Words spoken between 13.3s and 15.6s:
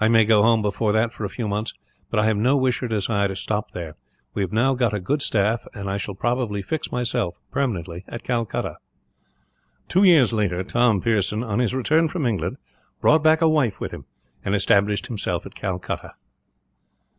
a wife with him, and established himself at